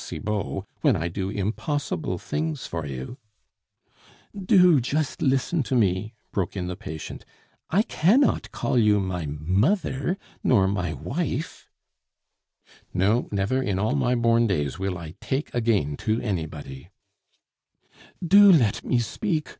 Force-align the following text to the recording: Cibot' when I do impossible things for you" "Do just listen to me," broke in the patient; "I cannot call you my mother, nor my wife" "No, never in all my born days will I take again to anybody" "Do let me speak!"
Cibot' 0.03 0.65
when 0.81 0.95
I 0.95 1.09
do 1.09 1.29
impossible 1.29 2.17
things 2.17 2.65
for 2.65 2.87
you" 2.87 3.19
"Do 4.57 4.79
just 4.81 5.21
listen 5.21 5.61
to 5.61 5.75
me," 5.75 6.15
broke 6.31 6.57
in 6.57 6.65
the 6.65 6.75
patient; 6.75 7.23
"I 7.69 7.83
cannot 7.83 8.51
call 8.51 8.79
you 8.79 8.99
my 8.99 9.27
mother, 9.27 10.17
nor 10.43 10.67
my 10.67 10.91
wife" 10.93 11.69
"No, 12.95 13.29
never 13.31 13.61
in 13.61 13.77
all 13.77 13.93
my 13.93 14.15
born 14.15 14.47
days 14.47 14.79
will 14.79 14.97
I 14.97 15.13
take 15.21 15.53
again 15.53 15.95
to 15.97 16.19
anybody" 16.19 16.89
"Do 18.27 18.51
let 18.51 18.83
me 18.83 18.97
speak!" 18.97 19.49